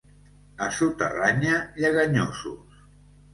A 0.67 0.71
Suterranya, 0.77 1.59
lleganyosos. 1.85 2.65